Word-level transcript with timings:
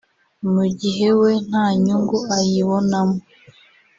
mu 0.53 0.65
gihe 0.79 1.07
we 1.19 1.31
nta 1.47 1.65
nyungu 1.83 2.17
ayibonamo 2.37 3.17